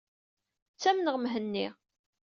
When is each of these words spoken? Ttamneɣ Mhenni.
Ttamneɣ 0.73 1.15
Mhenni. 1.19 1.67